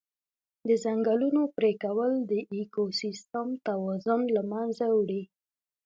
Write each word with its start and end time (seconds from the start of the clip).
د 0.67 0.69
ځنګلونو 0.83 1.41
پرېکول 1.57 2.11
د 2.31 2.33
اکوسیستم 2.57 3.47
توازن 3.67 4.21
له 4.35 4.41
منځه 4.51 4.85
وړي. 4.97 5.23